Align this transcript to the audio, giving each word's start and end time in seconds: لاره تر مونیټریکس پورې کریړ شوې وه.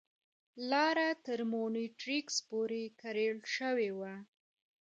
لاره 0.69 1.09
تر 1.25 1.39
مونیټریکس 1.51 2.35
پورې 2.49 2.81
کریړ 3.01 3.35
شوې 3.55 3.91
وه. 3.99 4.13